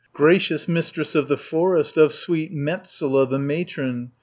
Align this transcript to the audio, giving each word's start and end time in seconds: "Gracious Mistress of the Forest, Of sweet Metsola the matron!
"Gracious 0.13 0.67
Mistress 0.67 1.13
of 1.13 1.27
the 1.27 1.37
Forest, 1.37 1.95
Of 1.95 2.11
sweet 2.11 2.51
Metsola 2.51 3.29
the 3.29 3.37
matron! 3.37 4.13